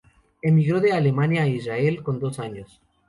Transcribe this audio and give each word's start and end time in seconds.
Emigró 0.41 0.79
de 0.81 0.93
Alemania 0.93 1.43
a 1.43 1.47
Israel 1.47 2.01
con 2.01 2.19
dos 2.19 2.39
años. 2.39 2.81